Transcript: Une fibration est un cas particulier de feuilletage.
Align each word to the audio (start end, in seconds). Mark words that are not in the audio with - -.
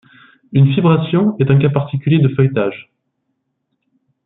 Une 0.51 0.73
fibration 0.73 1.35
est 1.37 1.51
un 1.51 1.59
cas 1.59 1.69
particulier 1.69 2.17
de 2.17 2.27
feuilletage. 2.29 2.89